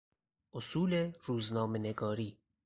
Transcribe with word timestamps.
اصول 0.53 1.11
روزنامه 1.27 1.79
نگاری 1.79 2.37